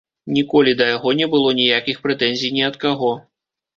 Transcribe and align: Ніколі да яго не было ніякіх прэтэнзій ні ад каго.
Ніколі 0.35 0.71
да 0.79 0.87
яго 0.95 1.13
не 1.21 1.27
было 1.35 1.53
ніякіх 1.59 1.99
прэтэнзій 2.07 2.53
ні 2.59 2.67
ад 2.71 2.75
каго. 2.85 3.13